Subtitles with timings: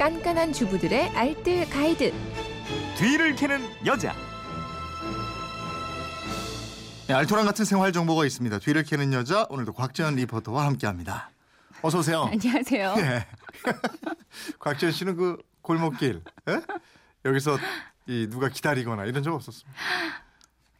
[0.00, 2.10] 깐깐한 주부들의 알뜰 가이드.
[2.96, 4.14] 뒤를 캐는 여자.
[7.06, 8.60] 네, 알토란 같은 생활 정보가 있습니다.
[8.60, 11.28] 뒤를 캐는 여자 오늘도 곽지연 리포터와 함께합니다.
[11.82, 12.30] 어서 오세요.
[12.32, 12.94] 안녕하세요.
[12.96, 13.26] 예.
[14.58, 16.62] 곽지연 씨는 그 골목길 예?
[17.26, 17.58] 여기서
[18.06, 19.78] 이 누가 기다리거나 이런 적 없었습니다.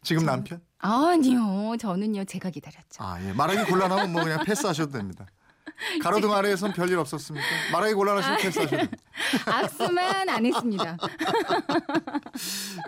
[0.02, 0.62] 지금 남편?
[0.79, 3.05] 아니요, 저는요 제가 기다렸죠.
[3.05, 3.34] 아 예.
[3.34, 5.27] 말하기 곤란하면 뭐 그냥 패스하셔도 됩니다.
[6.02, 7.46] 가로등 아래에선 별일 없었습니까?
[7.72, 8.96] 말하기 곤란하시면 패스하셔도 됩니다.
[9.46, 10.96] 악수만 안 했습니다.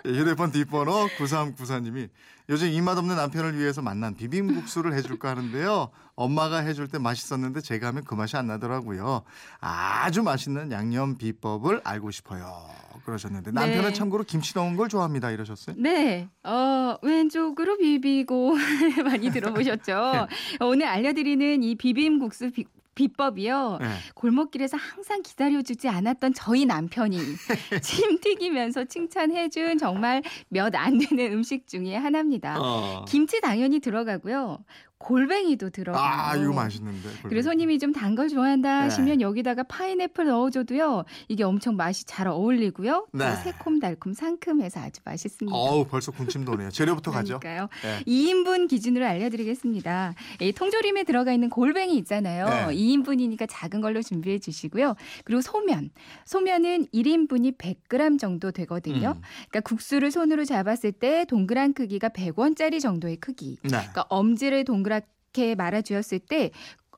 [0.05, 2.09] 예, 휴대폰 뒷번호 9394님이
[2.49, 5.89] 요즘 입맛 없는 남편을 위해서 만난 비빔국수를 해줄까 하는데요.
[6.15, 9.23] 엄마가 해줄 때 맛있었는데 제가 하면 그 맛이 안 나더라고요.
[9.59, 12.69] 아주 맛있는 양념 비법을 알고 싶어요.
[13.05, 13.93] 그러셨는데 남편은 네.
[13.93, 15.31] 참고로 김치 넣은 걸 좋아합니다.
[15.31, 15.75] 이러셨어요.
[15.79, 18.55] 네, 어, 왼쪽으로 비비고
[19.03, 20.27] 많이 들어보셨죠?
[20.61, 22.65] 오늘 알려드리는 이 비빔국수 비,
[22.95, 23.77] 비법이요.
[23.81, 23.87] 네.
[24.15, 27.17] 골목길에서 항상 기다려주지 않았던 저희 남편이
[27.81, 32.57] 침 튀기면서 칭찬해준 정말 몇 안 되는 음식 중에 하나입니다.
[32.59, 33.05] 어.
[33.07, 34.63] 김치 당연히 들어가고요.
[35.03, 36.01] 골뱅이도 들어가요.
[36.03, 37.09] 아 이거 맛있는데.
[37.23, 38.83] 그리고 손님이 좀 단 걸 좋아한다 네.
[38.83, 41.03] 하시면 여기다가 파인애플 넣어줘도요.
[41.27, 43.07] 이게 엄청 맛이 잘 어울리고요.
[43.11, 43.35] 또 네.
[43.43, 45.55] 새콤달콤 상큼해서 아주 맛있습니다.
[45.55, 46.69] 어우 벌써 군침 도네요.
[46.69, 47.39] 재료부터 가죠.
[47.39, 47.67] 그러니까요.
[47.83, 48.03] 네.
[48.05, 50.13] 2인분 기준으로 알려드리겠습니다.
[50.41, 52.45] 이 통조림에 들어가 있는 골뱅이 있잖아요.
[52.69, 52.75] 네.
[52.75, 54.95] 2인분이니까 작은 걸로 준비해 주시고요.
[55.25, 55.89] 그리고 소면.
[56.25, 59.15] 소면은 1인분이 100g 정도 되거든요.
[59.17, 59.21] 음.
[59.49, 63.57] 그러니까 국수를 손으로 잡았을 때 동그란 크기가 100원짜리 정도의 크기.
[63.63, 63.69] 네.
[63.69, 64.92] 그러니까 엄지를 동그
[65.33, 66.51] 랗게 말아주었을 때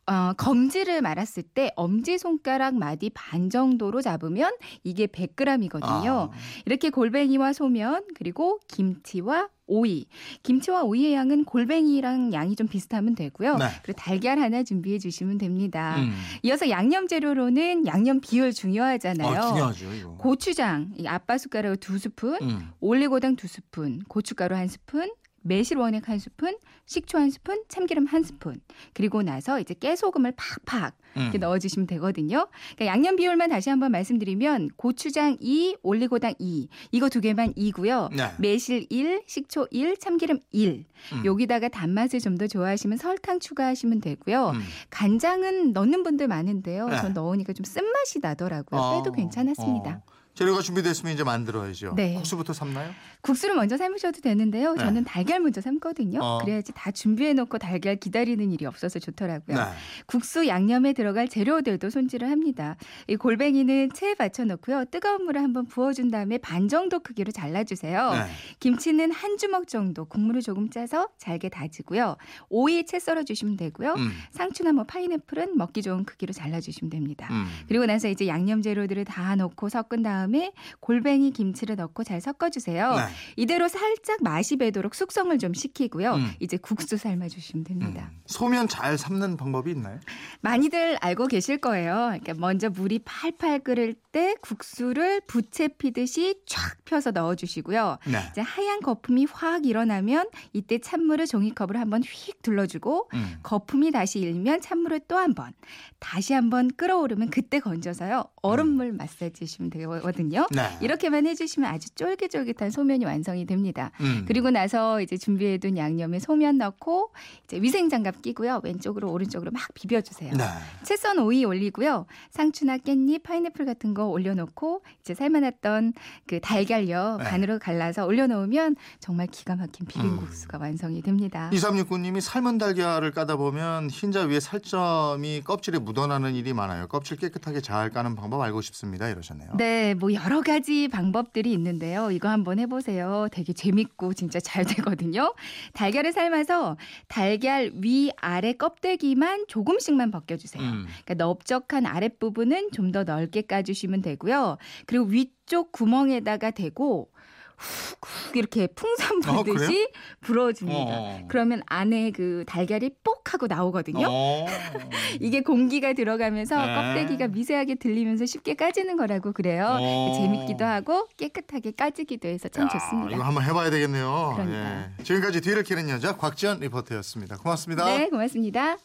[0.07, 6.29] 어, 검지를 말았을 때 엄지 손가락 마디 반 정도로 잡으면 이게 100g이거든요.
[6.29, 6.31] 아.
[6.67, 10.05] 이렇게 골뱅이와 소면 그리고 김치와 오이.
[10.43, 13.57] 김치와 오이의 양은 골뱅이랑 양이 좀 비슷하면 되고요.
[13.57, 13.65] 네.
[13.81, 15.95] 그리고 달걀 하나 준비해 주시면 됩니다.
[15.97, 16.13] 음.
[16.43, 19.27] 이어서 양념 재료로는 양념 비율 중요하잖아요.
[19.27, 20.17] 아, 중요하죠 이거.
[20.17, 22.69] 고추장, 이 아빠 숟가락 두 스푼, 음.
[22.79, 25.09] 올리고당 두 스푼, 고춧가루 한 스푼,
[25.47, 26.57] 매실 원액 한 스푼,
[26.87, 28.59] 식초 한 스푼, 참기름 한 스푼.
[28.93, 31.39] 그리고 나서 이제 깨소금을 팍팍 이렇게 음.
[31.39, 32.47] 넣어 주시면 되거든요.
[32.75, 38.13] 그러니까 양념 비율만 다시 한번 말씀드리면 고추장 2, 올리고당 2 이거 두 개만 2고요.
[38.15, 38.31] 네.
[38.39, 40.85] 매실 1, 식초 1, 참기름 1.
[41.13, 41.25] 음.
[41.25, 44.49] 여기다가 단맛을 좀 더 좋아하시면 설탕 추가하시면 되고요.
[44.55, 44.61] 음.
[44.89, 46.87] 간장은 넣는 분들 많은데요.
[46.89, 46.97] 네.
[46.97, 48.79] 전 넣으니까 좀 쓴맛이 나더라고요.
[48.81, 50.01] 어, 빼도 괜찮았습니다.
[50.05, 50.15] 어.
[50.35, 51.93] 재료가 준비됐으면 이제 만들어야죠.
[51.95, 52.13] 네.
[52.13, 52.91] 국수부터 삶나요?
[53.21, 54.73] 국수를 먼저 삶으셔도 되는데요.
[54.73, 54.83] 네.
[54.83, 56.19] 저는 달걀 먼저 삶거든요.
[56.21, 56.39] 어.
[56.39, 59.57] 그래야지 다 준비해 놓고 달걀 기다리는 일이 없어서 좋더라고요.
[59.57, 59.63] 네.
[60.05, 62.75] 국수 양념에 들어갈 재료들도 손질을 합니다.
[63.07, 64.85] 이 골뱅이는 체에 받쳐 놓고요.
[64.91, 68.11] 뜨거운 물을 한번 부어준 다음에 반 정도 크기로 잘라주세요.
[68.11, 68.25] 네.
[68.59, 72.17] 김치는 한 주먹 정도 국물을 조금 짜서 잘게 다지고요.
[72.49, 73.93] 오이 채 썰어주시면 되고요.
[73.93, 74.11] 음.
[74.31, 77.29] 상추나 뭐 파인애플은 먹기 좋은 크기로 잘라주시면 됩니다.
[77.31, 77.45] 음.
[77.69, 82.95] 그리고 나서 이제 양념 재료들을 다 넣고 섞은 다음 에 골뱅이 김치를 넣고 잘 섞어주세요.
[82.95, 83.01] 네.
[83.35, 86.13] 이대로 살짝 맛이 배도록 숙성을 좀 시키고요.
[86.15, 86.31] 음.
[86.39, 88.09] 이제 국수 삶아주시면 됩니다.
[88.11, 88.21] 음.
[88.25, 89.99] 소면 잘 삶는 방법이 있나요?
[90.41, 91.93] 많이들 알고 계실 거예요.
[91.93, 97.97] 그러니까 먼저 물이 팔팔 끓을 때 국수를 부채 피듯이 쫙 펴서 넣어주시고요.
[98.07, 98.19] 네.
[98.31, 103.39] 이제 하얀 거품이 확 일어나면 이때 찬물을 종이컵으로 한번 휙 둘러주고 음.
[103.43, 105.53] 거품이 다시 일면 찬물을 또 한 번,
[105.99, 110.05] 다시 한번 끓어오르면 그때 건져서요 얼음물 마사지 해주시면 되거든요.
[110.51, 110.77] 네.
[110.81, 113.91] 이렇게만 해주시면 아주 쫄깃쫄깃한 소면이 완성이 됩니다.
[114.01, 114.25] 음.
[114.27, 117.11] 그리고 나서 이제 준비해둔 양념에 소면 넣고
[117.45, 120.33] 이제 위생장갑 끼고요 왼쪽으로 오른쪽으로 막 비벼주세요.
[120.33, 120.43] 네.
[120.83, 125.93] 채썬 오이 올리고요 상추나 깻잎, 파인애플 같은 거 올려놓고 이제 삶아놨던
[126.27, 127.25] 그 달걀요 네.
[127.25, 131.49] 반으로 갈라서 올려놓으면 정말 기가 막힌 비빔국수가 완성이 됩니다.
[131.53, 136.87] 2369님이 삶은 달걀을 까다 보면 흰자 위에 살점이 껍질에 묻어나는 일이 많아요.
[136.87, 139.09] 껍질 깨끗하게 잘 까는 방법 알고 싶습니다.
[139.09, 139.51] 이러셨네요.
[139.57, 142.11] 네, 뭐 여러 가지 방법들이 있는데요.
[142.11, 143.27] 이거 한번 해보세요.
[143.31, 145.33] 되게 재밌고 진짜 잘 되거든요.
[145.73, 146.77] 달걀을 삶아서
[147.07, 150.61] 달걀 위 아래 껍데기만 조금씩만 벗겨주세요.
[150.63, 150.85] 음.
[151.05, 154.57] 그러니까 넓적한 아랫부분은 좀 더 넓게 까주시면 되고요.
[154.85, 157.09] 그리고 위쪽 구멍에다가 대고
[157.57, 159.89] 훅훅 이렇게 풍선 어, 불듯이
[160.21, 160.79] 불어줍니다.
[160.79, 161.19] 어.
[161.27, 164.07] 그러면 안에 그 달걀이 뽁 하고 나오거든요.
[164.09, 164.45] 어.
[165.19, 166.75] 이게 공기가 들어가면서 네.
[166.75, 169.77] 껍데기가 미세하게 들리면서 쉽게 까지는 거라고 그래요.
[169.79, 170.13] 어.
[170.15, 173.15] 재밌기도 하고 깨끗하게 까지기도 해서 참 야, 좋습니다.
[173.15, 174.33] 이거 한번 해봐야 되겠네요.
[174.35, 174.91] 그러니까요.
[174.99, 175.03] 예.
[175.03, 177.37] 지금까지 뒤를 캐는 여자 곽지연 리포터였습니다.
[177.37, 177.85] 고맙습니다.
[177.85, 178.77] 네, 고맙습니다.